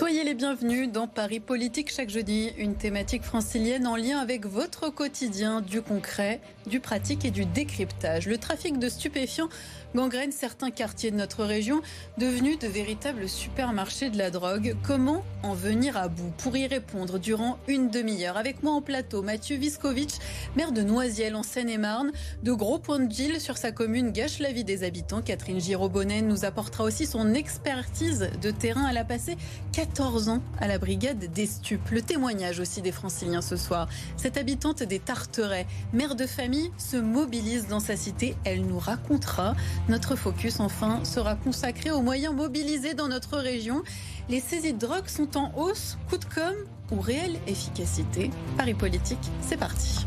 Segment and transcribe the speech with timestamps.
[0.00, 4.88] Soyez les bienvenus dans Paris Politique chaque jeudi, une thématique francilienne en lien avec votre
[4.88, 8.26] quotidien, du concret, du pratique et du décryptage.
[8.26, 9.50] Le trafic de stupéfiants
[9.94, 11.80] gangrène certains quartiers de notre région,
[12.18, 14.76] devenus de véritables supermarchés de la drogue.
[14.82, 19.22] Comment en venir à bout Pour y répondre durant une demi-heure, avec moi en plateau,
[19.22, 20.14] Mathieu Viskovitch,
[20.56, 22.12] maire de Noisiel en Seine-et-Marne.
[22.42, 25.22] De gros points de deal sur sa commune gâche la vie des habitants.
[25.22, 28.86] Catherine Girobonnet nous apportera aussi son expertise de terrain.
[28.88, 29.36] Elle a passé
[29.72, 31.90] 14 ans à la brigade des stupes.
[31.90, 33.88] Le témoignage aussi des franciliens ce soir.
[34.16, 38.36] Cette habitante des Tarterets, mère de famille, se mobilise dans sa cité.
[38.44, 39.54] Elle nous racontera
[39.88, 43.82] notre focus, enfin, sera consacré aux moyens mobilisés dans notre région.
[44.28, 46.54] Les saisies de drogue sont en hausse, coup de com
[46.92, 50.06] ou réelle efficacité Paris Politique, c'est parti.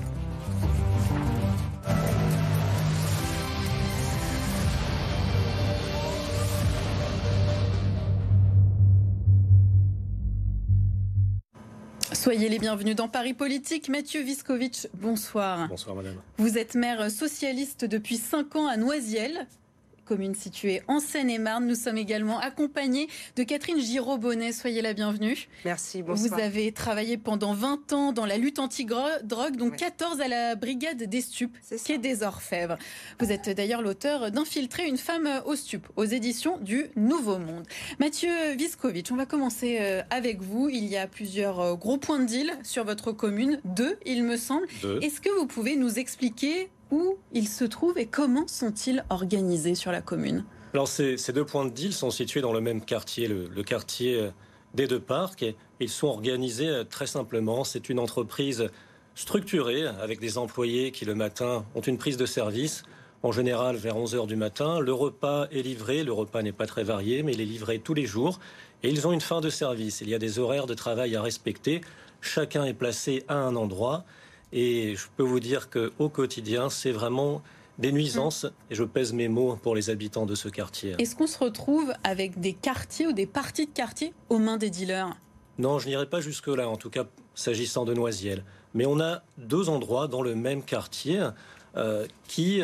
[12.23, 13.89] Soyez les bienvenus dans Paris Politique.
[13.89, 15.67] Mathieu Viskovitch, bonsoir.
[15.67, 16.15] Bonsoir madame.
[16.37, 19.45] Vous êtes maire socialiste depuis 5 ans à Noisiel
[20.03, 21.65] commune située en Seine-et-Marne.
[21.65, 24.51] Nous sommes également accompagnés de Catherine Giraud-Bonnet.
[24.51, 25.47] Soyez la bienvenue.
[25.65, 26.37] Merci, bonsoir.
[26.37, 31.03] Vous avez travaillé pendant 20 ans dans la lutte anti-drogue, donc 14 à la brigade
[31.03, 32.77] des stupes, qui est des orfèvres.
[33.19, 37.65] Vous êtes d'ailleurs l'auteur d'Infiltrer une femme aux stupes, aux éditions du Nouveau Monde.
[37.99, 40.69] Mathieu Viskovitch, on va commencer euh, avec vous.
[40.69, 44.37] Il y a plusieurs euh, gros points de deal sur votre commune, deux, il me
[44.37, 44.67] semble.
[45.01, 49.91] Est-ce que vous pouvez nous expliquer où ils se trouvent et comment sont-ils organisés sur
[49.91, 53.63] la commune Alors ces, deux points de deal sont situés dans le même quartier, le,
[53.63, 54.29] quartier euh,
[54.75, 55.43] des deux parcs,
[55.79, 57.63] ils sont organisés euh, très simplement.
[57.63, 58.69] C'est une entreprise
[59.15, 62.83] structurée avec des employés qui le matin ont une prise de service.
[63.23, 66.03] En général, vers 11 h du matin, le repas est livré.
[66.03, 68.39] Le repas n'est pas très varié, mais il est livré tous les jours.
[68.83, 70.01] Et ils ont une fin de service.
[70.01, 71.81] Il y a des horaires de travail à respecter.
[72.21, 74.03] Chacun est placé à un endroit.
[74.53, 77.41] Et je peux vous dire qu'au quotidien, c'est vraiment
[77.79, 80.95] des nuisances, et je pèse mes mots pour les habitants de ce quartier.
[80.99, 84.69] Est-ce qu'on se retrouve avec des quartiers ou des parties de quartiers aux mains des
[84.69, 85.17] dealers?
[85.57, 88.43] Non, je n'irai pas jusque-là, en tout cas s'agissant de Noisiel.
[88.75, 91.19] Mais on a deux endroits dans le même quartier
[91.75, 92.61] euh, qui,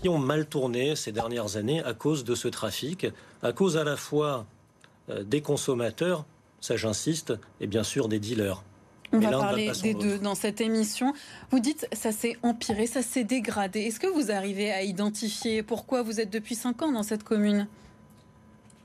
[0.00, 3.08] qui ont mal tourné ces dernières années à cause de ce trafic,
[3.42, 4.46] à cause à la fois
[5.10, 6.24] euh, des consommateurs,
[6.60, 8.62] ça j'insiste, et bien sûr des dealers.
[9.12, 11.14] On va parler des deux dans cette émission.
[11.50, 13.80] Vous dites ça s'est empiré, ça s'est dégradé.
[13.80, 17.66] Est-ce que vous arrivez à identifier pourquoi vous êtes depuis 5 ans dans cette commune?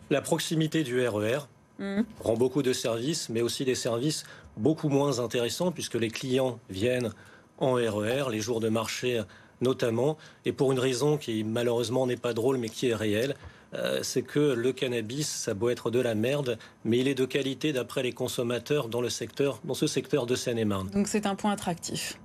[0.09, 1.39] La proximité du RER
[1.79, 2.05] e mmh.
[2.21, 4.23] rend beaucoup de services, mais aussi des services
[4.57, 7.11] beaucoup moins intéressants puisque les clients viennent
[7.57, 9.21] en RER, e les jours de marché
[9.61, 13.35] notamment, et pour une raison qui malheureusement n'est pas drôle mais qui est réelle,
[13.73, 17.25] euh, c'est que le cannabis, ça doit être de la merde, mais il est de
[17.25, 20.89] qualité d'après les consommateurs dans le secteur, dans ce secteur de Seine-et-Marne.
[20.89, 22.19] Donc c'est un point attractif.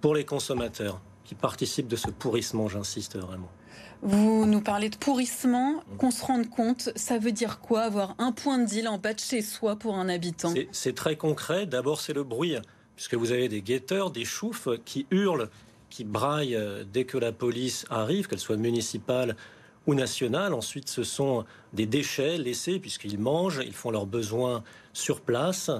[0.00, 3.50] Pour les consommateurs qui participent de ce pourrissement, j'insiste vraiment.
[4.02, 8.32] Vous nous parlez de pourrissement, qu'on se rende compte, ça veut dire quoi avoir un
[8.32, 10.52] point de deal en bas de chez soi pour un habitant?
[10.72, 11.66] C'est très concret.
[11.66, 12.56] D'abord, c'est le bruit,
[12.96, 15.48] puisque vous avez des guetteurs, des choufs qui hurlent,
[15.88, 19.36] qui braillent euh, dès que la police arrive, qu'elle soit municipale
[19.86, 20.54] ou nationales.
[20.54, 24.62] Ensuite, ce sont des déchets laissés puisqu'ils mangent, ils font leurs besoins
[24.92, 25.70] sur place.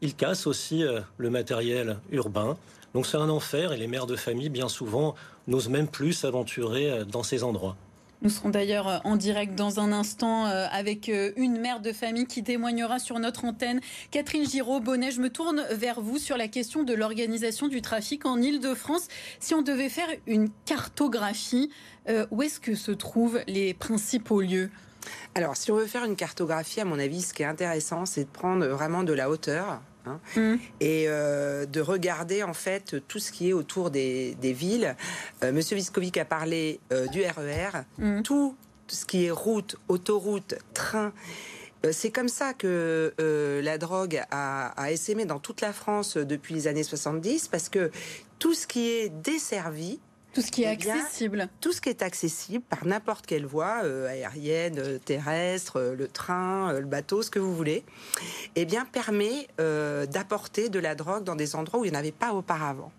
[0.00, 2.56] Ils cassent aussi euh, le matériel urbain.
[2.94, 5.14] Donc c'est un enfer et les mères de famille, bien souvent,
[5.46, 7.76] n'osent même plus s'aventurer euh, dans ces endroits.
[8.22, 12.42] Nous serons d'ailleurs euh, en direct dans un instant avec une mère de famille qui
[12.42, 13.80] témoignera sur notre antenne.
[14.10, 18.40] Catherine Giraud-Bonnet, je me tourne vers vous sur la question de l'organisation du trafic en
[18.40, 19.08] Ile-de-France.
[19.40, 21.70] Si on devait faire une cartographie,
[22.30, 24.70] où est-ce que se trouvent les principaux lieux?
[25.34, 28.24] Alors, si on veut faire une cartographie, à mon avis, ce qui est intéressant, c'est
[28.24, 30.20] de prendre vraiment de la hauteur Hein.
[30.36, 30.56] Mm.
[30.80, 34.96] et euh, de regarder en fait tout ce qui est autour des, villes.
[35.42, 38.22] Euh, Monsieur Viscovic a parlé euh, du RER, e mm.
[38.22, 38.54] tout
[38.86, 41.12] ce qui est route, autoroute, train.
[41.90, 43.12] C'est comme ça que
[43.62, 47.90] la drogue a, a essaimé dans toute la France depuis les années 70, parce que
[48.38, 50.00] tout ce qui est desservi,
[50.34, 51.48] tout ce qui est eh accessible.
[51.60, 56.08] Tout ce qui est accessible par n'importe quelle voie, euh, aérienne, euh, terrestre, euh, le
[56.08, 57.84] train, le bateau, ce que vous voulez,
[58.56, 62.12] eh bien, permet d'apporter de la drogue dans des endroits où il n'y en avait
[62.12, 62.92] pas auparavant.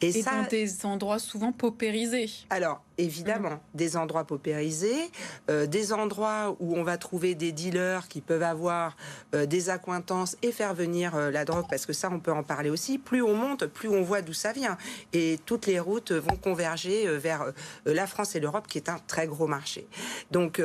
[0.00, 2.30] Et, ça, dans des endroits souvent paupérisés.
[2.50, 3.60] Alors, évidemment, mm.
[3.74, 5.10] des endroits paupérisés,
[5.50, 8.96] euh, des endroits où on va trouver des dealers qui peuvent avoir
[9.34, 12.42] euh, des accointances et faire venir euh, la drogue, parce que ça, on peut en
[12.42, 12.98] parler aussi.
[12.98, 14.76] Plus on monte, plus on voit d'où ça vient.
[15.12, 17.52] Et toutes les routes vont converger vers
[17.84, 19.86] la France et l'Europe, qui est un très gros marché.
[20.30, 20.60] Donc,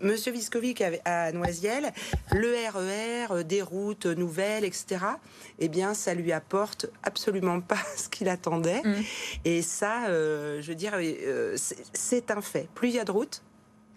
[0.00, 1.92] Monsieur Viscovic à Noisiel,
[2.32, 4.98] le RER, e des routes nouvelles, etc.,
[5.58, 8.80] eh bien, ça lui apporte absolument pas ce qu'il attendait.
[8.82, 9.02] Mm.
[9.44, 10.94] Et ça, je veux dire,
[11.92, 12.68] c'est un fait.
[12.74, 13.42] Plus il y a de routes,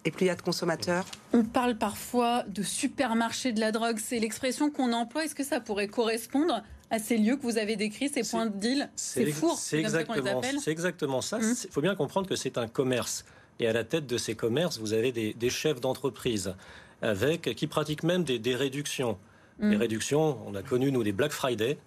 [0.04, 1.04] et plus il y a de consommateurs.
[1.32, 5.24] On parle parfois de supermarché de la drogue, c'est l'expression qu'on emploie.
[5.24, 8.56] Est-ce que ça pourrait correspondre à ces lieux que vous avez décrits, ces points de
[8.56, 11.38] deal, ces fours C'est exactement, exactement ça.
[11.40, 13.24] Il faut bien comprendre que c'est un commerce.
[13.60, 16.54] Et à la tête de ces commerces, vous avez des, chefs d'entreprise
[17.02, 19.18] avec qui pratiquent même des, réductions.
[19.60, 19.76] Des hum.
[19.76, 21.78] réductions, on a connu nous des Black Friday,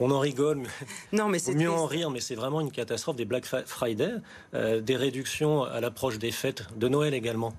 [0.00, 0.62] on en rigole.
[1.12, 4.12] non, mais c'est mieux en rire, mais c'est vraiment une catastrophe des Black Friday,
[4.54, 7.52] euh, des réductions à l'approche des fêtes de Noël également,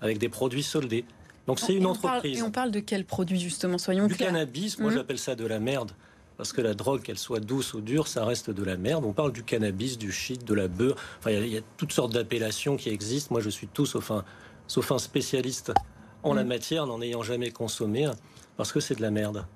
[0.00, 1.04] avec des produits soldés.
[1.46, 2.38] Donc c'est une entreprise.
[2.38, 4.78] et on parle de quels produits justement Soyons du cannabis.
[4.78, 4.98] Moi, mhm.
[4.98, 5.92] j'appelle ça de la merde.
[6.36, 9.04] Parce que la drogue, qu'elle soit douce ou dure, ça reste de la merde.
[9.04, 10.94] On parle du cannabis, du shit, de la beurre.
[11.18, 13.30] Enfin, il y, a toutes sortes d'appellations qui existent.
[13.32, 14.24] Moi, je suis tout sauf un,
[14.68, 15.72] sauf un spécialiste
[16.22, 16.48] en la mhm.
[16.48, 18.08] matière, n'en ayant jamais consommé,
[18.56, 19.46] parce que c'est de la merde.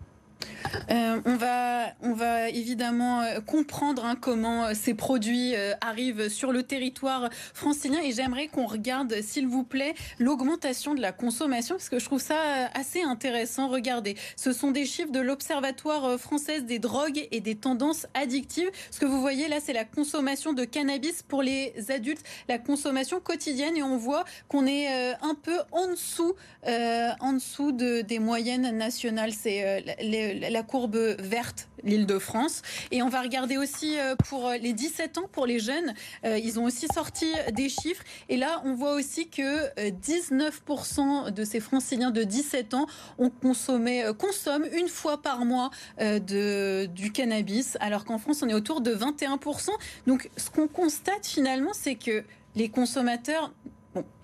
[0.91, 6.53] Euh, on, va, on va évidemment euh, comprendre hein, comment euh, ces produits arrivent sur
[6.53, 11.89] le territoire francilien et j'aimerais qu'on regarde, s'il vous plaît, l'augmentation de la consommation parce
[11.89, 13.69] que je trouve ça assez intéressant.
[13.69, 18.71] Regardez, ce sont des chiffres de l'Observatoire française des drogues et des tendances addictives.
[18.91, 23.21] Ce que vous voyez là, c'est la consommation de cannabis pour les adultes, la consommation
[23.21, 24.89] quotidienne et on voit qu'on est
[25.23, 26.35] un peu en dessous,
[26.67, 29.33] en dessous de, des moyennes nationales.
[29.33, 32.62] C'est les la courbe verte, l'île de France.
[32.90, 35.94] Et on va regarder aussi euh, pour les 17 ans, pour les jeunes.
[36.25, 38.02] Euh, ils ont aussi sorti des chiffres.
[38.29, 42.87] Et là, on voit aussi que 19% euh, de ces franciliens de 17 ans
[43.19, 48.81] ont consommé, consomment une fois par mois du cannabis, alors qu'en France, on est autour
[48.81, 49.70] de 21%.
[50.06, 52.25] Donc, ce qu'on constate finalement, c'est que
[52.55, 53.52] les consommateurs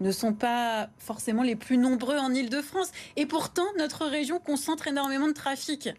[0.01, 2.91] ne sont pas forcément les plus nombreux en Ile-de-France.
[3.17, 5.91] Et pourtant, notre région concentre énormément de trafic.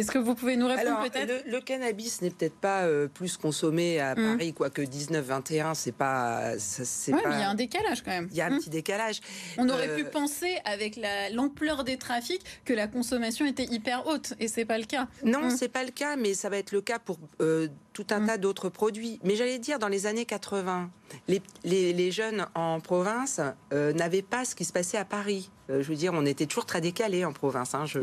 [0.00, 1.44] Est-ce que vous pouvez nous répondre peut-être?
[1.46, 4.36] le, cannabis n'est peut-être pas euh, plus consommé à mmh.
[4.36, 6.52] Paris, quoique 19-21, c'est pas.
[6.54, 8.28] Oui, mais il y a un décalage quand même.
[8.30, 8.58] Il y a un mmh.
[8.58, 9.20] petit décalage.
[9.58, 10.98] On aurait pu euh, penser, avec
[11.32, 15.08] l'ampleur des trafics, que la consommation était hyper haute, et c'est pas le cas.
[15.24, 15.50] Non, mmh.
[15.50, 18.38] c'est pas le cas, mais ça va être le cas pour euh, tout un tas
[18.38, 19.20] d'autres produits.
[19.22, 20.90] Mais j'allais dire, dans les années 80,
[21.28, 23.40] les, les, jeunes en province
[23.72, 25.50] n'avaient pas ce qui se passait à Paris.
[25.68, 27.74] je veux dire, on était toujours très décalés en province.
[27.74, 27.98] Hein, je,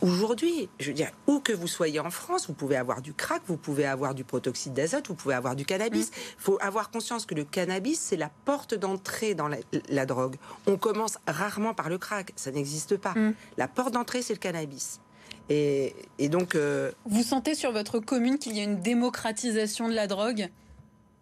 [0.00, 3.42] Aujourd'hui, je veux dire, où que vous soyez en France, vous pouvez avoir du crack,
[3.46, 6.10] vous pouvez avoir du protoxyde d'azote, vous pouvez avoir du cannabis.
[6.14, 6.34] Il mm.
[6.38, 10.36] faut avoir conscience que le cannabis, c'est la porte d'entrée dans la, drogue.
[10.66, 13.14] On commence rarement par le crack, ça n'existe pas.
[13.14, 13.34] Mm.
[13.58, 15.00] La porte d'entrée, c'est le cannabis.
[15.48, 15.94] Et,
[16.30, 16.54] donc.
[16.54, 20.48] Euh, vous sentez sur votre commune qu'il y a une démocratisation de la drogue?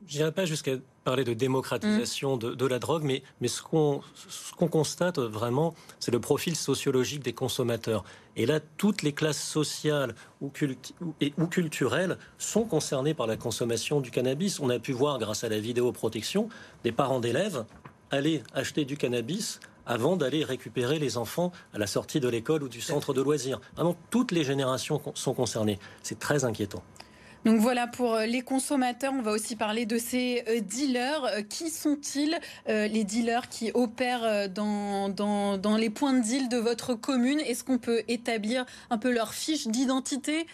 [0.07, 0.73] Je n'irai pas jusqu'à
[1.11, 7.25] parler de démocratisation de, la drogue, mais, ce qu'on constate vraiment, c'est le profil sociologique
[7.25, 8.05] des consommateurs.
[8.37, 10.53] Et là, toutes les classes sociales ou,
[11.21, 14.61] et, culturelles sont concernées par la consommation du cannabis.
[14.61, 16.49] On a pu voir, grâce à la vidéoprotection,
[16.85, 17.65] des parents d'élèves
[18.13, 22.69] aller acheter du cannabis avant d'aller récupérer les enfants à la sortie de l'école ou
[22.69, 23.61] du centre de loisirs.
[23.75, 25.81] Vraiment, toutes les générations sont concernées.
[26.05, 26.85] C'est très inquiétant.
[27.45, 29.13] Donc voilà pour euh, les consommateurs.
[29.17, 31.25] On va aussi parler de ces euh, dealers.
[31.25, 36.57] Euh, qui sont-ils les dealers qui opèrent dans, dans, dans les points de deal de
[36.57, 37.41] votre commune?
[37.41, 40.47] Est-ce qu'on peut établir un peu leur fiche d'identité?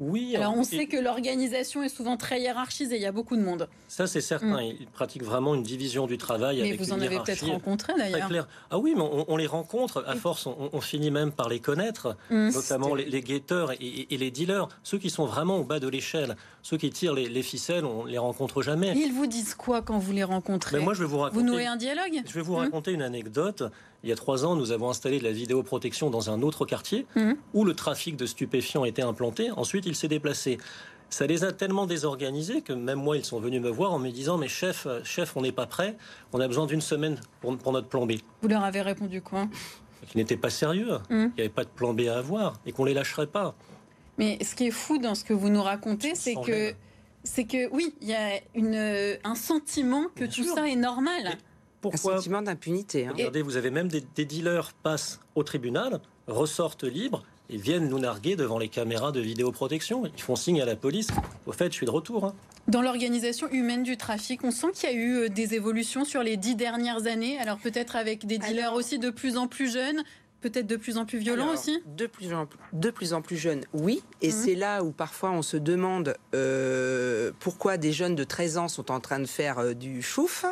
[0.00, 0.34] Oui.
[0.36, 2.96] Alors, on sait que l'organisation est souvent très hiérarchisée.
[2.96, 3.68] Il y a beaucoup de monde.
[3.86, 4.60] Ça, c'est certain.
[4.60, 4.74] Mm.
[4.80, 6.60] Ils pratiquent vraiment une division du travail.
[6.62, 8.48] Mais vous en avez peut-être rencontré d'ailleurs.
[8.70, 10.04] Ah oui, mais on, les rencontre.
[10.06, 12.50] À force, on, finit même par les connaître, mm.
[12.50, 16.76] notamment les, guetteurs et, les dealers, ceux qui sont vraiment au bas de l'échelle, ceux
[16.76, 18.92] qui tirent les, ficelles, on les rencontre jamais.
[18.96, 21.40] Ils vous disent quoi quand vous les rencontrez ben, Moi, je vais vous raconter.
[21.40, 22.58] Vous nouez un dialogue Je vais vous mm.
[22.58, 23.62] raconter une anecdote.
[24.04, 27.06] Il y a trois ans, nous avons installé de la vidéoprotection dans un autre quartier
[27.16, 27.36] mhm.
[27.54, 29.50] où le trafic de stupéfiants était implanté.
[29.50, 30.58] Ensuite, il s'est déplacé.
[31.08, 34.10] Ça les a tellement désorganisés que même moi, ils sont venus me voir en me
[34.10, 35.96] disant Mais chef, chef on n'est pas prêt,
[36.34, 38.12] on a besoin d'une semaine pour, pour, notre plan B.
[38.42, 39.48] Vous leur avez répondu quoi?
[40.06, 41.28] Qu'ils n'étaient pas sérieux, mhm.
[41.30, 43.54] qu'il n'y avait pas de plan B à avoir et qu'on les lâcherait pas.
[44.18, 46.74] Mais ce qui est fou dans ce que vous nous racontez, c'est que,
[47.22, 51.38] c'est que oui, il y a une, un sentiment que tout ça est normal.
[51.90, 53.06] Pourquoi Un sentiment d'impunité.
[53.06, 53.12] Hein.
[53.12, 58.36] Regardez, vous avez même des, dealers passent au tribunal, ressortent libres ils viennent nous narguer
[58.36, 60.06] devant les caméras de vidéoprotection.
[60.06, 61.08] Ils font signe à la police.
[61.46, 62.24] Au fait, je suis de retour.
[62.24, 62.34] Hein.
[62.68, 66.22] Dans l'organisation humaine du trafic, on sent qu'il y a eu euh, des évolutions sur
[66.22, 67.38] les dix dernières années.
[67.38, 70.02] Alors peut-être avec des dealers aussi de plus en plus jeunes,
[70.44, 73.64] peut-être de plus en plus violent aussi de plus, en, de plus en plus jeunes,
[73.72, 74.02] oui.
[74.20, 74.32] Et mhm.
[74.44, 78.90] c'est là où parfois on se demande euh, pourquoi des jeunes de 13 ans sont
[78.90, 80.44] en train de faire euh, du chouf,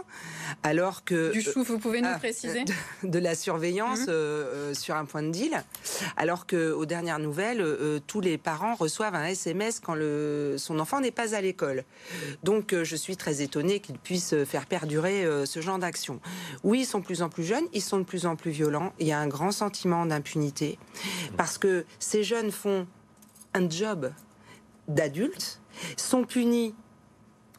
[0.62, 1.30] alors que...
[1.32, 2.64] Du chouf, vous pouvez nous ah, préciser
[3.02, 4.08] de, la surveillance mhm.
[4.08, 5.62] euh, sur un point de deal,
[6.16, 7.62] alors qu'aux dernières nouvelles,
[8.06, 11.84] tous les parents reçoivent un SMS quand le, son enfant n'est pas à l'école.
[12.42, 16.18] Donc je suis très étonnée qu'ils puissent faire perdurer ce genre d'action.
[16.64, 18.94] Oui, ils sont de plus en plus jeunes, ils sont de plus en plus violents,
[18.99, 20.79] il y a un grand sentiment d'impunité
[21.37, 22.87] parce que ces jeunes font
[23.55, 24.12] un job
[24.89, 25.61] d'adultes,
[25.97, 26.75] sont punis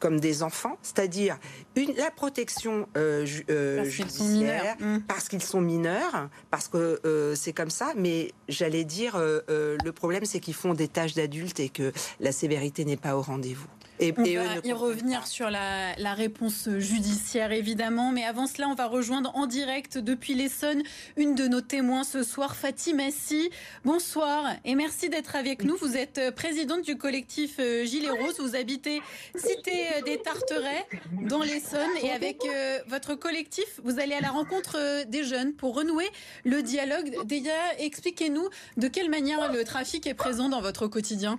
[0.00, 1.38] comme des enfants, c'est-à-dire
[1.76, 4.98] la protection euh, euh, judiciaire mmh.
[5.08, 7.94] parce qu'ils sont mineurs, parce que euh, c'est comme ça.
[7.96, 12.84] Mais j'allais dire, le problème c'est qu'ils font des tâches d'adultes et que la sévérité
[12.84, 13.68] n'est pas au rendez-vous.
[14.04, 18.12] Et, on va y revenir sur la, réponse judiciaire, évidemment.
[18.12, 20.82] Mais avant cela, on va rejoindre en direct depuis l'Essonne
[21.16, 23.50] une de nos témoins ce soir, Fatima Si.
[23.84, 25.76] Bonsoir et merci d'être avec nous.
[25.76, 28.38] Vous êtes euh, présidente du collectif euh, Gilets Roses.
[28.38, 29.00] Vous habitez
[29.34, 30.86] Cité euh, des Tarterets
[31.22, 31.90] dans l'Essonne.
[32.02, 32.42] Et avec
[32.88, 36.08] votre collectif, vous allez à la rencontre des jeunes pour renouer
[36.44, 37.16] le dialogue.
[37.24, 41.38] Déjà, expliquez-nous de quelle manière le trafic est présent dans votre quotidien.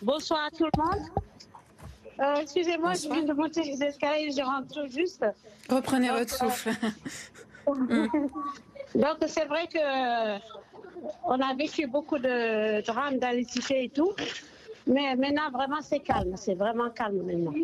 [0.00, 1.08] Bonsoir à tout le monde.
[2.20, 5.24] Euh, excusez-moi, je viens de monter les escaliers, je rentre juste.
[5.68, 6.70] Reprenez votre souffle.
[8.94, 10.38] Donc c'est vrai que euh,
[11.24, 14.12] on a vécu beaucoup de drames dans les cités et tout,
[14.86, 17.54] mais maintenant vraiment c'est calme, c'est vraiment calme maintenant.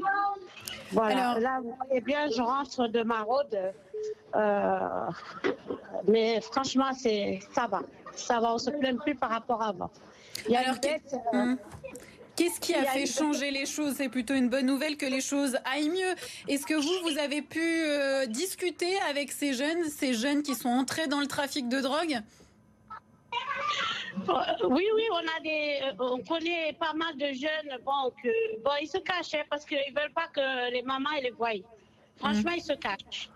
[0.93, 3.55] Voilà, là vous voyez bien, je rentre de ma route,
[4.35, 4.89] euh,
[6.07, 7.83] mais franchement c'est ça va,
[8.15, 9.91] ça va, on se plaint plus par rapport à avant.
[10.47, 10.77] Il y a Alors,
[11.33, 11.59] une
[12.39, 13.95] Qu'est-ce qui a fait changer les choses?
[13.97, 16.15] C'est plutôt une bonne nouvelle que les choses aillent mieux.
[16.47, 20.69] Est-ce que vous, vous avez pu euh, discuter avec ces jeunes, ces jeunes qui sont
[20.69, 22.21] entrés dans le trafic de drogue?
[24.29, 24.33] Euh,
[24.69, 27.77] oui, oui, on a des, euh, on connaît pas mal de jeunes.
[27.85, 28.13] Bon,
[28.65, 31.51] bon ils se cachent hein, parce qu'ils veulent pas que les mamans les voient.
[32.19, 33.31] Franchement, ils se cachent.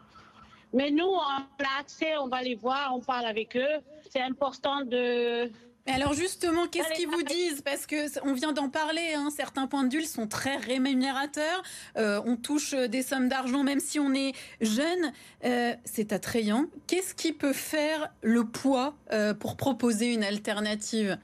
[0.72, 3.80] Mais nous, on a accès, on va les voir, on parle avec eux.
[4.10, 5.50] C'est important de
[5.86, 7.60] alors justement, qu'est-ce qu'ils vous disent?
[7.62, 11.62] Parce que on vient d'en parler, hein, certains points de vue sont très rémunérateurs.
[11.96, 15.12] Euh, on touche euh, des sommes d'argent même si on est jeune.
[15.44, 16.66] Euh, c'est attrayant.
[16.86, 18.94] Qu'est-ce qui peut faire le poids
[19.40, 21.18] pour proposer une alternative?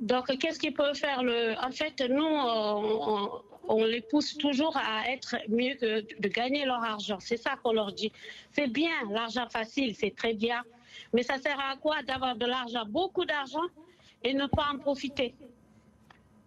[0.00, 2.24] Donc, qu'est-ce qui peut faire le En fait, nous,
[3.68, 7.18] on, les pousse toujours à être mieux que de gagner leur argent.
[7.20, 8.12] C'est ça qu'on leur dit.
[8.52, 10.62] C'est bien, l'argent facile, c'est très bien.
[11.12, 13.66] Mais ça sert à quoi d'avoir de l'argent, beaucoup d'argent,
[14.22, 15.34] et ne pas en profiter?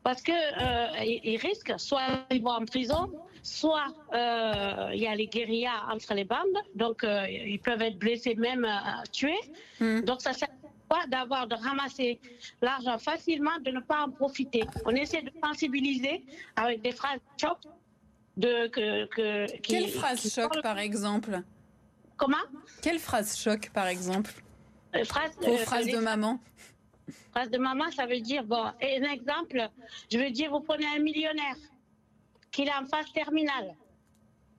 [0.07, 3.11] Parce qu'ils euh, risquent, soit ils vont en prison,
[3.43, 7.97] soit euh, il y a les guérillas entre les bandes, donc euh, ils peuvent être
[7.97, 8.65] blessés, même
[9.11, 9.35] tués.
[9.81, 9.99] Hmm.
[10.01, 12.21] Donc ça sert à quoi d'avoir, de ramasser
[12.61, 14.63] l'argent facilement, de ne pas en profiter?
[14.85, 16.23] On essaie de sensibiliser
[16.55, 17.57] avec des phrases choc.
[18.37, 21.41] De, que, que, Quelle phrase choc, par exemple?
[22.17, 22.38] Comment
[22.81, 24.33] Quelle phrase choc, par exemple
[24.95, 26.39] euh, phrase, euh, phrase de maman.
[27.31, 29.69] Phrase de maman, ça veut dire, bon, un exemple,
[30.12, 31.55] je veux dire, vous prenez un millionnaire
[32.51, 33.75] qui est en phase terminale.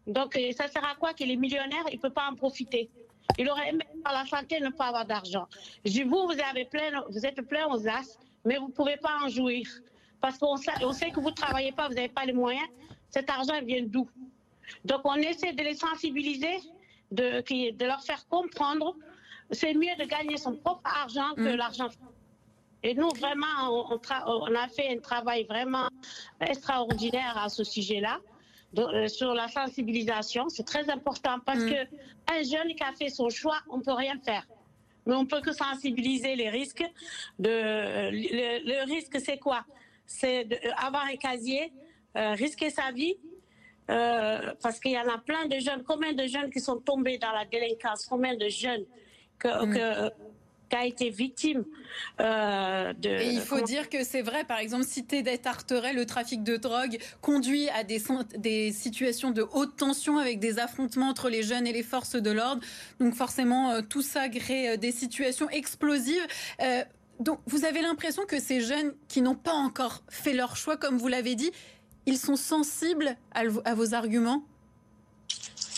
[0.07, 2.89] Donc, euh, ça sert à quoi qu'il est millionnaire Il ne peut pas en profiter.
[3.37, 5.47] Il aurait aimé par la santé ne pas avoir d'argent.
[5.85, 9.19] Je vous, vous, avez plein, vous êtes plein aux as, mais vous ne pouvez pas
[9.25, 9.67] en jouir.
[10.21, 12.69] Parce qu'on sait, on sait que vous ne travaillez pas, vous n'avez pas les moyens.
[13.11, 14.09] Cet argent vient d'où?
[14.85, 16.59] Donc, on essaie de les sensibiliser,
[17.11, 18.97] de, de leur faire comprendre
[19.51, 21.57] c'est mieux de gagner son propre argent que mm.
[21.57, 21.89] l'argent.
[22.83, 25.89] Et nous, vraiment, on, on, a fait un travail vraiment
[26.41, 28.21] extraordinaire à ce sujet-là,
[28.79, 30.49] euh, sur la sensibilisation.
[30.49, 31.71] C'est très important parce mm.
[31.71, 31.81] que
[32.33, 34.47] un jeune qui a fait son choix, on peut rien faire.
[35.07, 36.85] Mais on peut que sensibiliser les risques.
[37.39, 37.51] De,
[38.11, 39.65] le, risque, c'est quoi?
[40.07, 41.73] C'est d'avoir un casier,
[42.17, 43.17] euh, risquer sa vie,
[43.91, 45.83] euh, parce qu'il y en a plein de jeunes.
[45.87, 48.07] Combien de jeunes qui sont tombés dans la délinquance?
[48.07, 48.85] Combien de jeunes
[49.45, 49.73] Mm.
[49.75, 50.11] que,
[50.69, 51.65] qui a été victime
[52.21, 53.09] euh, de.
[53.09, 56.57] Et il faut dire que c'est vrai, par exemple, cité des Tarterets, le trafic de
[56.57, 58.03] drogue conduit à des,
[58.37, 62.31] des situations de haute tension avec des affrontements entre les jeunes et les forces de
[62.31, 62.63] l'ordre.
[63.01, 66.27] Donc forcément, euh, tout ça crée des situations explosives.
[67.21, 70.99] donc vous avez l'impression que ces jeunes qui n'ont pas encore fait leur choix, comme
[70.99, 71.51] vous l'avez dit,
[72.09, 74.43] ils sont sensibles à, à vos arguments?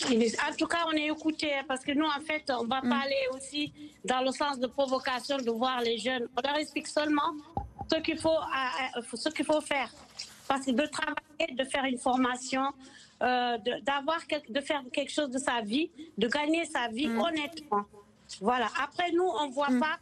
[0.05, 2.89] En tout cas, on est écouté hein, parce que nous, en fait, on va mm.
[2.89, 3.71] pas aller aussi
[4.03, 6.27] dans le sens de provocation de voir les jeunes.
[6.35, 7.31] On leur explique seulement
[7.91, 8.39] ce qu'il faut,
[9.13, 9.91] ce qu'il faut faire.
[10.47, 12.65] Parce que de travailler, de faire une formation,
[13.21, 14.19] euh, d'avoir
[14.49, 17.19] de faire quelque chose de sa vie, de gagner sa vie mm.
[17.19, 17.85] honnêtement.
[18.39, 18.69] Voilà.
[18.81, 19.79] Après, nous, on voit mm.
[19.79, 19.97] pas.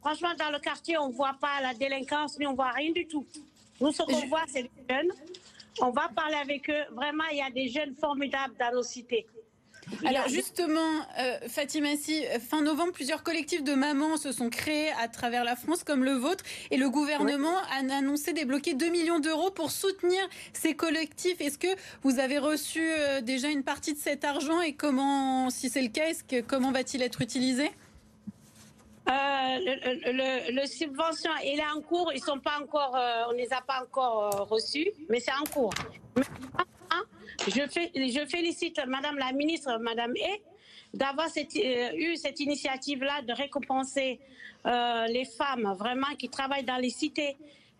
[0.00, 3.26] Franchement, dans le quartier, on voit pas la délinquance, ni on voit rien du tout.
[3.80, 5.12] Nous, ce qu'on voit, c'est les jeunes.
[5.80, 6.84] On va parler avec eux.
[6.94, 9.26] Vraiment, il y a des jeunes formidables dans nos cités.
[10.04, 15.06] Alors justement, euh, Fatima, si fin novembre, plusieurs collectifs de mamans se sont créés à
[15.06, 19.50] travers la France, comme le vôtre, et le gouvernement a annoncé débloquer 2 millions d'euros
[19.50, 20.20] pour soutenir
[20.52, 21.40] ces collectifs.
[21.40, 21.68] Est-ce que
[22.02, 25.88] vous avez reçu euh, déjà une partie de cet argent et comment, si c'est le
[25.88, 27.70] cas, que, comment va-t-il être utilisé?
[29.08, 32.12] Euh, le, le, subvention, il est en cours.
[32.12, 32.96] Ils sont pas encore,
[33.28, 35.72] on ne les a pas encore reçus, mais c'est en cours.
[37.48, 40.40] Je, félicite Madame la ministre, Madame E,
[40.94, 44.20] d'avoir euh, eu cette initiative-là de récompenser
[44.66, 47.36] euh, les femmes vraiment qui travaillent dans les cités,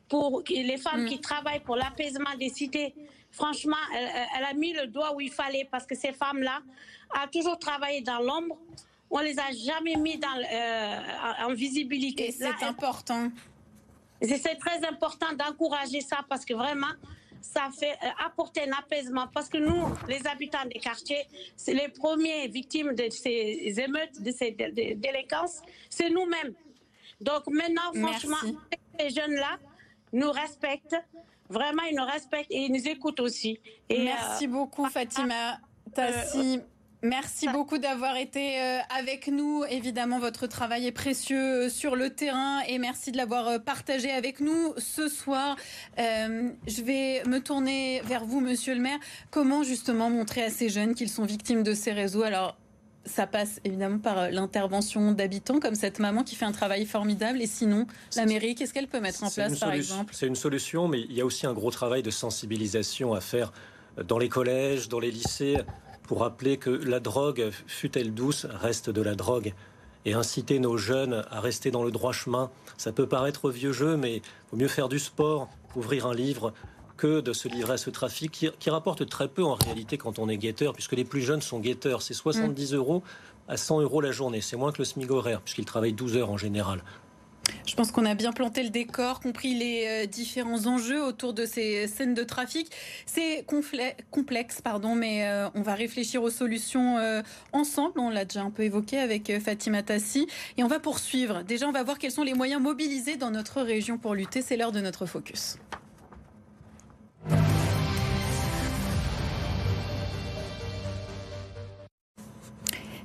[0.08, 1.08] pour les femmes mm.
[1.08, 2.94] qui travaillent pour l'apaisement des cités.
[3.32, 6.60] Franchement, elle, a mis le doigt où il fallait parce que ces femmes-là
[7.14, 8.56] ont toujours travaillé dans l'ombre.
[9.10, 12.32] On les a jamais mis dans, euh, en visibilité.
[12.32, 13.30] C'est important.
[14.20, 16.92] C'est très important d'encourager ça parce que vraiment,
[17.40, 21.88] ça fait euh, apporter un apaisement parce que nous, les habitants des quartiers, c'est les
[21.88, 26.54] premiers victimes de ces émeutes, de ces délinquances, c'est nous-mêmes.
[27.20, 28.58] Donc maintenant, franchement,
[28.98, 29.58] ces jeunes-là
[30.12, 30.96] nous respectent,
[31.48, 33.60] vraiment ils nous respectent et ils nous écoutent aussi.
[33.88, 35.58] Et, Merci euh, beaucoup Fatima
[35.94, 36.60] Tassi.
[37.02, 39.64] Merci beaucoup d'avoir été euh, avec nous.
[39.68, 44.10] Évidemment, votre travail est précieux euh, sur le terrain et merci de l'avoir euh, partagé
[44.10, 45.56] avec nous ce soir.
[45.98, 48.98] je vais me tourner vers vous, monsieur le maire.
[49.30, 52.22] Comment justement montrer à ces jeunes qu'ils sont victimes de ces réseaux?
[52.22, 52.56] Alors,
[53.04, 57.40] ça passe évidemment par l'intervention d'habitants comme cette maman qui fait un travail formidable.
[57.42, 57.86] Et sinon,
[58.16, 60.12] la mairie, qu'est-ce qu'elle peut mettre en place, par exemple?
[60.14, 63.52] C'est une solution, mais il y a aussi un gros travail de sensibilisation à faire
[64.08, 65.58] dans les collèges, dans les lycées
[66.06, 69.54] pour rappeler que la drogue, fut-elle douce, reste de la drogue.
[70.04, 73.96] Et inciter nos jeunes à rester dans le droit chemin, ça peut paraître vieux jeu,
[73.96, 76.52] mais il vaut mieux faire du sport, ouvrir un livre,
[76.96, 80.28] que de se livrer à ce trafic qui, rapporte très peu en réalité quand on
[80.28, 82.02] est guetteur, puisque les plus jeunes sont guetteurs.
[82.02, 82.76] C'est 70 mm.
[82.76, 83.02] euros
[83.48, 84.40] à 100 euros la journée.
[84.40, 86.82] C'est moins que le SMIC horaire, puisqu'ils travaillent 12 heures en général.
[87.66, 91.44] Je pense qu'on a bien planté le décor, compris les euh, différents enjeux autour de
[91.44, 92.70] ces scènes de trafic.
[93.06, 93.44] C'est
[94.10, 97.98] complexe, pardon, mais euh, on va réfléchir aux solutions euh, ensemble.
[97.98, 100.28] On l'a déjà un peu évoqué avec Fatima Tassi.
[100.56, 101.42] Et on va poursuivre.
[101.42, 104.42] Déjà, on va voir quels sont les moyens mobilisés dans notre région pour lutter.
[104.42, 105.58] C'est l'heure de notre focus.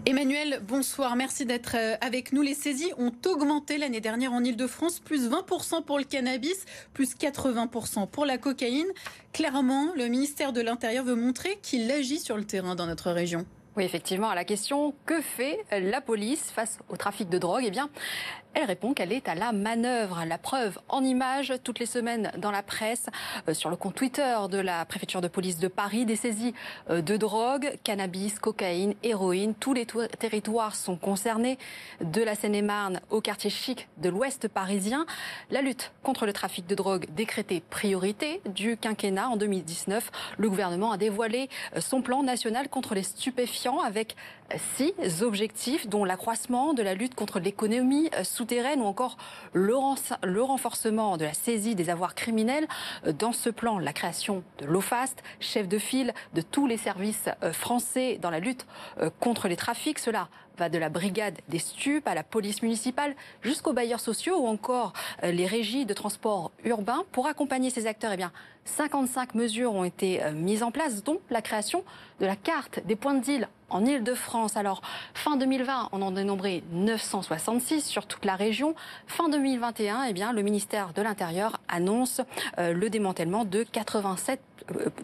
[0.08, 1.16] Emmanuel, bonsoir.
[1.16, 2.42] Merci d'être euh, avec nous.
[2.42, 8.08] Les saisies ont augmenté l'année dernière en Ile-de-France, plus 20% pour le cannabis, plus 80%
[8.08, 8.88] pour la cocaïne.
[9.32, 13.46] Clairement, le ministère de l'Intérieur veut montrer qu'il agit sur le terrain dans notre région.
[13.78, 17.64] Oui, effectivement, à la question que fait la police face au trafic de drogue?
[17.66, 17.90] Eh bien,
[18.54, 20.24] elle répond qu'elle est à la manœuvre.
[20.26, 23.08] La preuve en images toutes les semaines dans la presse,
[23.48, 26.54] euh, sur le compte Twitter de la préfecture de police de Paris, des saisies
[26.90, 29.54] euh, de drogue, cannabis, cocaïne, héroïne.
[29.56, 31.58] Tous les territoires sont concernés,
[32.02, 35.06] de la Seine-et-Marne au quartier chic de l'Ouest parisien.
[35.50, 40.12] La lutte contre le trafic de drogue décrétée priorité du quinquennat en 2019.
[40.38, 44.16] Le gouvernement a dévoilé euh, son plan national contre les stupéfiants avec
[44.76, 48.10] six objectifs, dont l'accroissement de la lutte contre l'économie
[48.78, 49.18] ou encore
[49.54, 52.68] le, renforcement de la saisie des avoirs criminels.
[53.06, 57.30] Euh, dans ce plan, la création de l'OFAST, chef de file de tous les services
[57.44, 58.66] euh, français dans la lutte
[59.00, 60.00] euh, contre les trafics.
[60.58, 64.94] Va de la brigade des stupes à la police municipale jusqu'aux bailleurs sociaux ou encore
[65.24, 67.04] les régies de transport urbain.
[67.12, 68.32] Pour accompagner ces acteurs, eh bien,
[68.66, 71.84] 55 mesures ont été mises en place, dont la création
[72.20, 73.22] de la carte des points de
[73.72, 74.58] en Ile-de-France.
[74.58, 74.82] Alors,
[75.14, 78.76] fin 2020, on en dénombrait 966 sur toute la région.
[79.08, 82.22] Fin 2021, eh bien, le ministère de l'Intérieur annonce
[82.60, 84.51] euh, le démantèlement de 87 euh,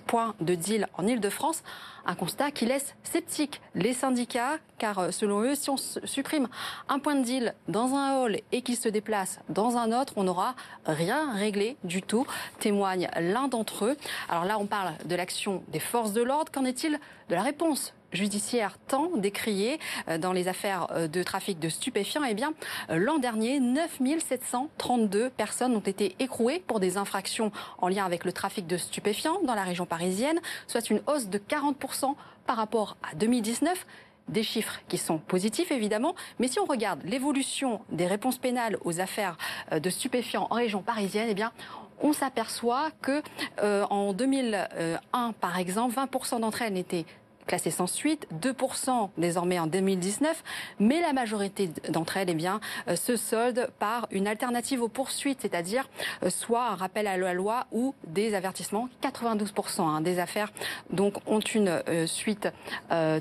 [0.06, 1.64] points de deal en Ile-de-France.
[2.06, 6.48] Un constat qui laisse sceptique les syndicats, car euh, selon eux, si on supprime
[6.88, 10.24] un point de deal dans un hall et qu'il se déplace dans un autre, on
[10.24, 12.26] n'aura rien réglé du tout,
[12.60, 13.98] témoigne l'un d'entre eux.
[14.30, 16.52] Alors là, on parle de l'action des forces de l'ordre.
[16.52, 21.60] Qu'en est-il de la réponse judiciaire tant décrié euh, dans les affaires euh, de trafic
[21.60, 22.54] de stupéfiants, eh bien,
[22.90, 28.32] euh, l'an dernier, 9732 personnes ont été écrouées pour des infractions en lien avec le
[28.32, 32.16] trafic de stupéfiants dans la région parisienne, soit une hausse de 40%
[32.46, 33.86] par rapport à 2019
[34.30, 39.00] des chiffres qui sont positifs évidemment, mais si on regarde l'évolution des réponses pénales aux
[39.00, 39.38] affaires
[39.72, 41.54] de stupéfiants en région parisienne, eh bien
[42.02, 43.22] on s'aperçoit que
[43.62, 47.06] en 2001 par exemple, 20% d'entre elles n'étaient
[47.48, 50.44] classées sans suite, 2% désormais en 2019,
[50.80, 55.40] mais la majorité d'entre elles eh bien, euh, se soldent par une alternative aux poursuites,
[55.42, 55.90] c'est-à-dire
[56.24, 58.90] euh, soit un rappel à la loi ou des avertissements.
[59.02, 60.52] 92% hein, des affaires
[60.92, 62.50] donc ont une euh, suite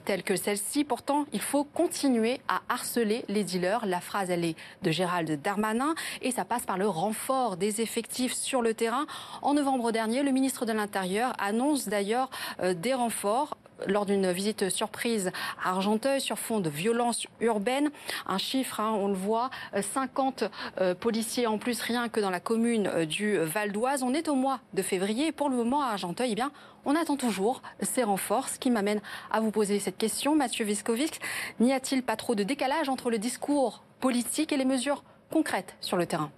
[0.05, 0.83] telle que celle-ci.
[0.85, 3.87] Pourtant, il faut continuer à harceler les dealers.
[3.87, 8.35] La phrase, elle est de Gérald Darmanin et ça passe par le renfort des effectifs
[8.35, 9.07] sur le terrain.
[9.43, 15.31] En novembre dernier, le ministre de l'Intérieur annonce d'ailleurs des renforts lors d'une visite surprise
[15.62, 17.91] à Argenteuil sur fond de violence urbaine.
[18.27, 20.45] Un chiffre, hein, on le voit, 50
[20.81, 24.03] euh, policiers en plus rien que dans la commune euh, du Val d'Oise.
[24.03, 26.43] On est au mois de février pour le moment à Argenteuil, eh
[26.85, 30.37] on attend toujours ces renforts, ce qui m'amène à vous poser cette question.
[30.37, 31.21] Mathieu Viscovic,
[31.59, 35.97] n'y a-t-il pas trop de décalage entre le discours politique et les mesures concrètes sur
[35.97, 36.31] le terrain?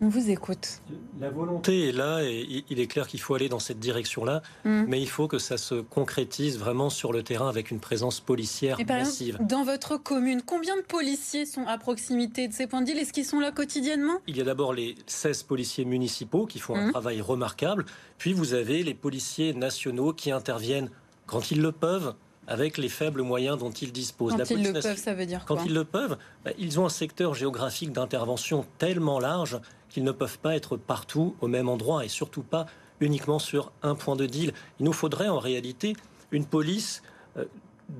[0.00, 0.80] On vous écoute.
[1.20, 4.84] La volonté est là et il est clair qu'il faut aller dans cette direction-là, mm.
[4.88, 8.76] mais il faut que ça se concrétise vraiment sur le terrain avec une présence policière
[8.86, 9.38] massive.
[9.40, 12.98] dans votre commune, combien de policiers sont à proximité de ces points de deal?
[12.98, 14.20] Est-ce qu'ils sont là quotidiennement?
[14.26, 16.92] Il y a d'abord les 16 policiers municipaux qui font un mm.
[16.92, 17.86] travail remarquable,
[18.18, 20.90] puis vous avez les policiers nationaux qui interviennent
[21.26, 22.14] quand ils le peuvent
[22.46, 24.34] avec les faibles moyens dont ils disposent.
[24.36, 25.56] Quand ils le peuvent, ça veut dire quoi?
[25.56, 29.60] Quand ils le peuvent, bah, ils ont un secteur géographique d'intervention tellement large
[29.94, 32.66] qu'ils ne peuvent pas être partout au même endroit et surtout pas
[33.00, 34.52] uniquement sur un point de deal.
[34.80, 35.94] Il nous faudrait en réalité
[36.32, 37.02] une police
[37.36, 37.44] euh,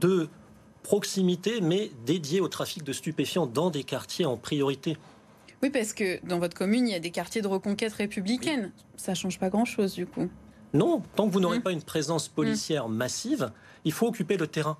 [0.00, 0.28] de
[0.82, 4.98] proximité, mais dédiée au trafic de stupéfiants dans des quartiers en priorité.
[5.62, 8.72] Oui, parce que dans votre commune, il y a des quartiers de reconquête républicaine.
[8.96, 10.28] Ça Ça change pas grand-chose, du coup.
[10.74, 11.62] Non, tant que vous n'aurez mmh.
[11.62, 12.94] pas une présence policière mmh.
[12.94, 13.52] massive,
[13.84, 14.76] il faut occuper le terrain.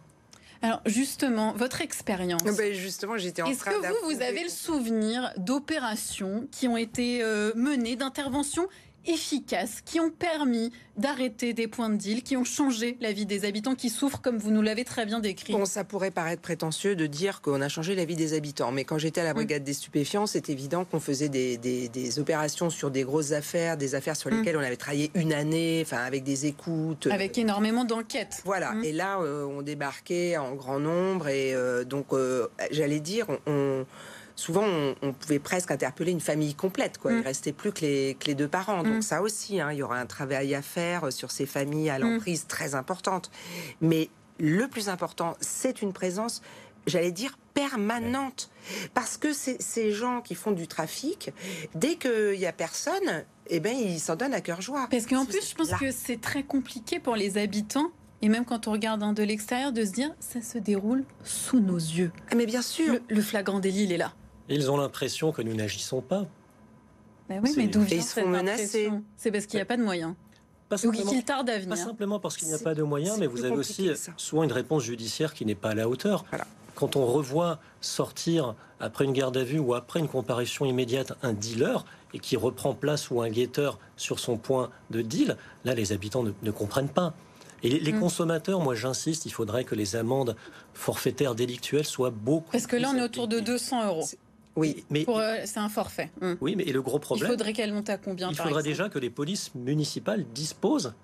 [0.65, 2.43] Alors justement, votre expérience.
[2.43, 7.23] Ben, justement, j'étais en Est-ce que vous, vous avez le souvenir d'opérations qui ont été
[7.23, 8.67] euh, menées, d'interventions
[9.07, 13.45] efficaces qui ont permis d'arrêter des points de deal, qui ont changé la vie des
[13.45, 15.53] habitants qui souffrent, comme vous nous l'avez très bien décrit.
[15.53, 18.85] Bon, ça pourrait paraître prétentieux de dire qu'on a changé la vie des habitants, mais
[18.85, 23.03] quand j'étais à la brigade des stupéfiants, c'est évident qu'on faisait des, opérations sur des
[23.03, 24.37] grosses affaires, des affaires sur mm.
[24.37, 27.09] lesquelles on avait travaillé une année, enfin avec des écoutes.
[27.11, 28.43] Avec énormément d'enquêtes.
[28.45, 28.85] Voilà, mm.
[28.85, 33.85] et là, euh, on débarquait en grand nombre, et euh, donc, euh, j'allais dire, on
[34.37, 34.65] souvent
[35.03, 36.99] on, pouvait presque interpeller une famille complète.
[36.99, 37.13] Quoi.
[37.13, 37.23] Il mm.
[37.23, 38.83] restait plus que les, les deux parents.
[38.83, 39.03] Donc mm.
[39.03, 42.03] ça aussi, hein, il y aura un travail à faire sur ces familles à mm.
[42.03, 43.31] l'emprise très importante.
[43.81, 46.43] Mais le plus important, c'est une présence,
[46.87, 48.51] j'allais dire, permanente.
[48.95, 51.31] Parce que ces gens qui font du trafic,
[51.75, 54.89] dès qu'il n'y a personne, eh ben, ils s'en donnent à cœur joie.
[54.91, 57.91] Parce qu'en plus, je pense que c'est très compliqué pour les habitants
[58.23, 61.77] et même quand on regarde de l'extérieur, de se dire ça se déroule sous nos
[61.77, 62.11] yeux.
[62.31, 62.95] Ah, mais bien sûr.
[62.95, 64.15] Le, le flagrant délit, il est là.
[64.49, 66.27] Ils ont l'impression que nous n'agissons pas.
[67.29, 70.15] Ben oui, mais d'où vient cette impression C'est parce qu'il n'y a pas de moyens.
[70.85, 71.71] Ou qu'il tarde à venir.
[71.71, 74.53] Pas simplement parce qu'il n'y a pas de moyens, mais vous avez aussi souvent une
[74.53, 76.25] réponse judiciaire qui n'est pas à la hauteur.
[76.75, 81.33] Quand on revoit sortir après une garde à vue ou après une comparution immédiate un
[81.33, 85.93] dealer et qui reprend place ou un guetteur sur son point de deal, là les
[85.93, 87.15] habitants ne, comprennent pas.
[87.63, 88.01] Et les, mm.
[88.01, 90.37] consommateurs, moi j'insiste, il faudrait que les amendes
[90.75, 92.51] forfaitaires délictuelles soient beaucoup.
[92.51, 94.05] Parce que là on est autour de 200 euros.
[94.57, 96.11] Oui, mais euh, c'est un forfait.
[96.21, 96.37] Hum.
[96.41, 97.29] Oui, mais et le gros problème.
[97.29, 100.95] Il faudrait qu'elle monte à combien Il faudrait déjà que les polices municipales disposent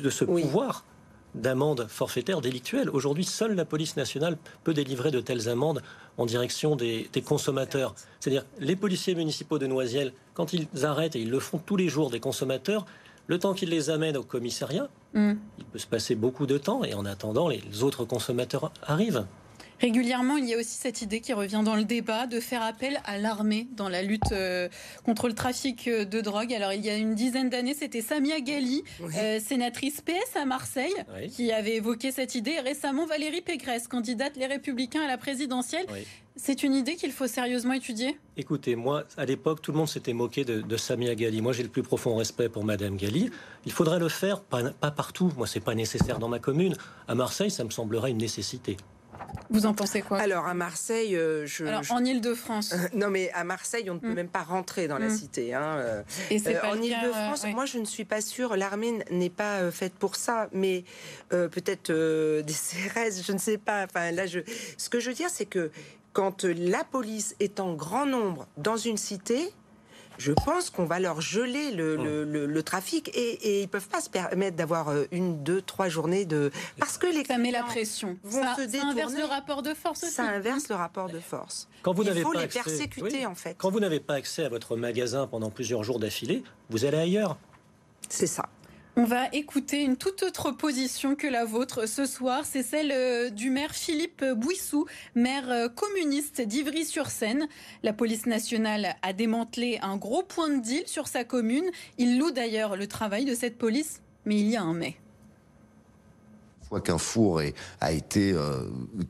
[0.00, 0.84] de ce pouvoir
[1.34, 2.90] d'amende forfaitaire délictuelle.
[2.90, 5.82] Aujourd'hui, seule la police nationale peut délivrer de telles amendes
[6.18, 7.94] en direction des, consommateurs.
[8.20, 11.88] C'est-à-dire, les policiers municipaux de Noisiel, quand ils arrêtent, et ils le font tous les
[11.88, 12.84] jours, des consommateurs,
[13.28, 15.38] le temps qu'ils les amènent au commissariat, hum.
[15.58, 19.24] il peut se passer beaucoup de temps, et en attendant, les autres consommateurs arrivent.
[19.82, 23.00] Régulièrement, il y a aussi cette idée qui revient dans le débat de faire appel
[23.04, 24.68] à l'armée dans la lutte euh,
[25.04, 26.54] contre le trafic euh, de drogue.
[26.54, 30.94] Alors, il y a une dizaine d'années, c'était Samia Gali, euh, sénatrice PS à Marseille,
[31.32, 32.60] qui avait évoqué cette idée.
[32.60, 35.86] récemment, Valérie Pécresse, candidate Les Républicains à la présidentielle.
[36.36, 38.16] C'est une idée qu'il faut sérieusement étudier?
[38.36, 41.42] Écoutez, moi, à l'époque, tout le monde s'était moqué de, Samia Gali.
[41.42, 43.30] Moi, j'ai le plus profond respect pour Madame Gali.
[43.66, 45.32] Il faudrait le faire, pas, pas partout.
[45.36, 46.76] Moi, c'est pas nécessaire dans ma commune.
[47.08, 48.76] À Marseille, ça me semblerait une nécessité.
[49.50, 50.18] Vous en pensez quoi?
[50.18, 52.74] Alors à Marseille, euh, je, Alors, en Ile-de-France.
[52.94, 54.14] non mais à Marseille, on ne peut mm.
[54.14, 55.16] même pas rentrer dans la mm.
[55.16, 55.54] cité.
[55.54, 55.76] Hein.
[55.78, 56.02] Euh.
[56.64, 58.56] En Ile-de-France, moi je ne suis pas sûre.
[58.56, 60.84] L'armée n'est pas faite pour ça, mais
[61.28, 63.84] peut-être des CRS, je ne sais pas.
[63.84, 64.40] Enfin là, je,
[64.76, 65.70] ce que je veux dire, c'est que
[66.12, 69.52] quand la police est en grand nombre dans une cité,
[70.18, 72.62] je pense qu'on va leur geler le, oh.
[72.62, 76.50] trafic et, ils ils peuvent pas se permettre d'avoir euh, une, deux, trois journées de
[76.78, 78.16] parce que les ça met la pression.
[78.24, 80.12] Vont ça, se ça inverse le rapport de force aussi.
[80.12, 81.68] Ça inverse le rapport de force.
[81.82, 83.54] Quand vous Il faut les persécuter en fait.
[83.58, 87.36] Quand vous n'avez pas accès à votre magasin pendant plusieurs jours d'affilée, vous allez ailleurs.
[88.08, 88.48] C'est ça.
[88.94, 92.44] On va écouter une toute autre position que la vôtre ce soir.
[92.44, 97.48] C'est celle euh, du maire Philippe Bouissou, maire euh, communiste d'Ivry-sur-Seine.
[97.82, 101.70] La police nationale a démantelé un gros point de deal sur sa commune.
[101.96, 104.96] Il loue d'ailleurs le travail de cette police, mais il y a un mais
[106.80, 107.40] qu'un four
[107.80, 108.62] a été euh,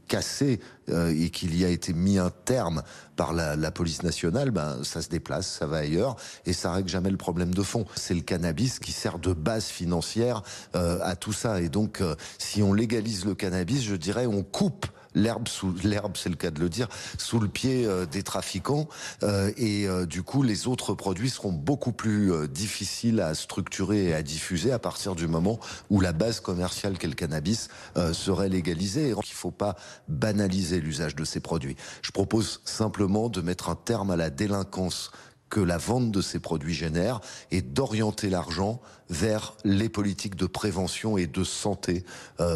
[0.09, 2.83] cassé euh, et qu'il y a été mis un terme
[3.17, 7.11] par la, police nationale, ben ça se déplace, ça va ailleurs et ça règle jamais
[7.11, 7.87] le problème de fond.
[7.95, 10.43] C'est le cannabis qui sert de base financière
[10.75, 12.03] euh, à tout ça et donc
[12.39, 16.51] si on légalise le cannabis, je dirais on coupe l'herbe sous l'herbe, c'est le cas
[16.51, 18.89] de le dire, sous le pied euh, des trafiquants.
[19.23, 24.15] Euh, et euh, du coup, les autres produits seront beaucoup plus difficiles à structurer et
[24.15, 25.59] à diffuser à partir du moment
[25.91, 27.69] où la base commerciale qu'est le cannabis
[28.13, 29.09] serait légalisée.
[29.09, 29.77] Et il ne faut pas
[30.09, 31.77] banaliser l'usage de ces produits.
[32.03, 35.11] Je propose simplement de mettre un terme à la délinquance
[35.49, 37.21] que la vente de ces produits génère
[37.51, 42.05] et d'orienter l'argent vers les politiques de prévention et de santé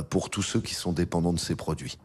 [0.08, 1.98] pour tous ceux qui sont dépendants de ces produits.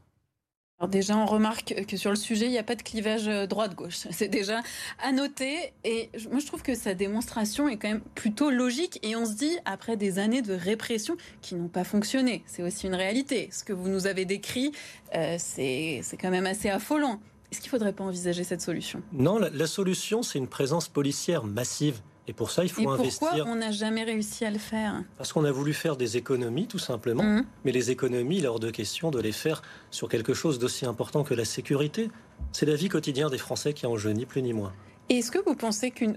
[0.81, 3.45] Alors déjà, on remarque que sur le sujet, il n'y a pas de clivage euh,
[3.45, 4.07] droite-gauche.
[4.09, 4.61] C'est déjà
[4.97, 5.73] à noter.
[5.83, 8.97] Et moi, je trouve que sa démonstration est quand même plutôt logique.
[9.03, 12.87] Et on se dit, après des années de répression qui n'ont pas fonctionné, c'est aussi
[12.87, 13.47] une réalité.
[13.51, 14.71] Ce que vous nous avez décrit,
[15.13, 17.21] euh, c'est quand même assez affolant.
[17.51, 19.03] Est-ce qu'il ne faudrait pas envisager cette solution?
[19.13, 23.29] Non, la solution, c'est une présence policière massive et pour ça, il faut Et investir.
[23.29, 26.67] Pourquoi on n'a jamais réussi à le faire Parce qu'on a voulu faire des économies,
[26.67, 27.23] tout simplement.
[27.23, 27.45] Mmh.
[27.65, 30.85] Mais les économies, il est hors de question de les faire sur quelque chose d'aussi
[30.85, 32.11] important que la sécurité.
[32.51, 34.71] C'est la vie quotidienne des Français qui en jeu, ni plus ni moins.
[35.09, 36.15] Est-ce que vous pensez qu'une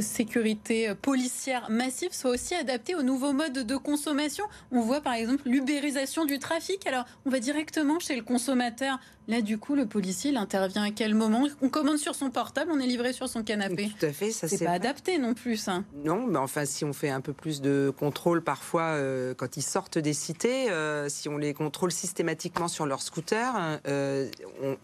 [0.00, 4.44] sécurité policière massive soit aussi adaptée aux nouveaux modes de consommation.
[4.70, 6.86] On voit par exemple l'ubérisation du trafic.
[6.86, 10.90] Alors on va directement chez le consommateur Là, du coup, le policier, il intervient à
[10.90, 11.48] quel moment?
[11.60, 13.90] On commande sur son portable, on est livré sur son canapé.
[13.98, 15.68] Tout à fait, ça c'est pas adapté non plus.
[16.04, 19.62] Non, mais enfin, si on fait un peu plus de contrôle parfois euh, quand ils
[19.62, 24.28] sortent des cités, euh, si on les contrôle systématiquement sur leur scooter, euh,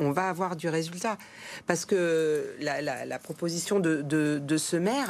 [0.00, 1.18] on, va avoir du résultat.
[1.68, 5.01] Parce que la, proposition de, de ce maire,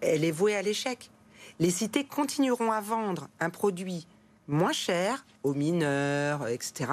[0.00, 1.10] elle est vouée à l'échec.
[1.58, 4.06] Les cités continueront à vendre un produit
[4.48, 6.86] moins cher aux mineurs, etc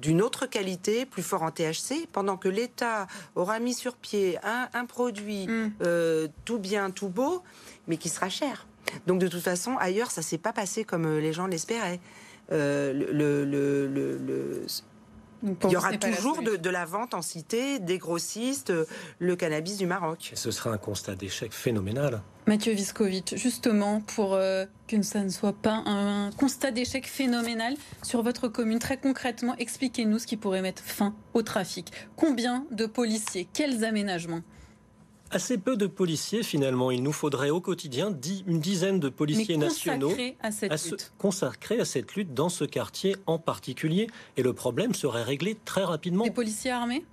[0.00, 4.86] d'une autre qualité, plus fort en THC, pendant que l'État aura mis sur pied un,
[4.86, 5.72] produit mm.
[5.82, 7.42] euh, tout bien, tout beau,
[7.88, 8.66] mais qui sera cher.
[9.06, 12.00] Donc de toute façon, ailleurs, ça s'est pas passé comme les gens l'espéraient.
[12.50, 14.66] Euh, le, le,
[15.42, 18.84] il y aura toujours de, la vente en cité, des grossistes, euh,
[19.18, 20.32] le cannabis du Maroc.
[20.34, 22.22] ce sera un constat d'échec phénoménal.
[22.46, 28.22] Mathieu Viscovitch, justement, pour euh, que ça ne soit pas un, constat d'échec phénoménal sur
[28.22, 31.92] votre commune, très concrètement, expliquez-nous ce qui pourrait mettre fin au trafic.
[32.16, 33.48] Combien de policiers?
[33.52, 34.42] Quels aménagements?
[35.32, 36.90] Assez peu de policiers finalement.
[36.90, 38.14] Il nous faudrait au quotidien
[38.46, 41.12] une dizaine de policiers nationaux à cette lutte.
[41.18, 44.08] consacrés à cette lutte dans ce quartier en particulier.
[44.36, 46.24] Et le problème serait réglé très rapidement.
[46.24, 47.04] Des policiers armés?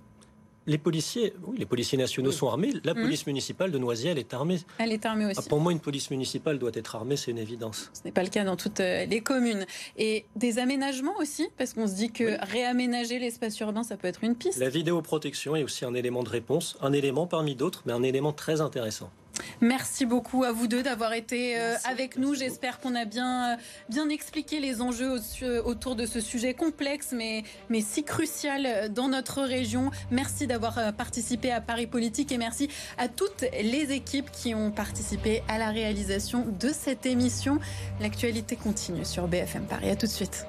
[0.70, 2.72] Les policiers, oui, les policiers nationaux sont armés.
[2.84, 3.02] La mmh.
[3.02, 4.60] police municipale de Noisy, elle est armée.
[4.78, 5.40] Elle est armée aussi.
[5.44, 7.90] Ah, pour moi, une police municipale doit être armée, c'est une évidence.
[7.92, 9.66] Ce n'est pas le cas dans toutes euh, les communes.
[9.98, 14.22] Et des aménagements aussi, parce qu'on se dit que réaménager l'espace urbain, ça peut être
[14.22, 14.60] une piste.
[14.60, 18.32] La vidéoprotection est aussi un élément de réponse, un élément parmi d'autres, mais un élément
[18.32, 19.10] très intéressant.
[19.60, 22.34] Merci beaucoup à vous deux d'avoir été euh, avec nous.
[22.34, 23.56] J'espère qu'on a bien, euh,
[23.88, 25.20] bien expliqué les enjeux
[25.64, 29.90] autour de ce sujet complexe mais, mais si crucial dans notre région.
[30.10, 34.70] Merci d'avoir euh, participé à Paris Politique et merci à toutes les équipes qui ont
[34.70, 37.58] participé à la réalisation de cette émission.
[38.00, 39.90] L'actualité continue sur BFM Paris.
[39.90, 40.46] À tout de suite.